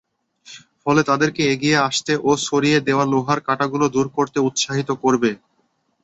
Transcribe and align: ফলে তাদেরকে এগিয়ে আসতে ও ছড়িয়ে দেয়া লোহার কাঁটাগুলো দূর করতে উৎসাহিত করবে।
ফলে 0.83 1.01
তাদেরকে 1.09 1.41
এগিয়ে 1.53 1.77
আসতে 1.87 2.13
ও 2.21 2.41
ছড়িয়ে 2.41 2.79
দেয়া 2.87 3.05
লোহার 3.11 3.39
কাঁটাগুলো 3.47 3.85
দূর 3.95 4.07
করতে 4.17 4.37
উৎসাহিত 4.47 4.89
করবে। 5.03 5.31